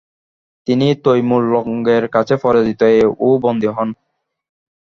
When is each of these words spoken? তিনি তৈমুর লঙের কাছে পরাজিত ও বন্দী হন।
তিনি 0.67 0.87
তৈমুর 1.05 1.43
লঙের 1.53 2.03
কাছে 2.15 2.35
পরাজিত 2.43 2.81
ও 3.19 3.29
বন্দী 3.43 3.69
হন। 3.75 3.89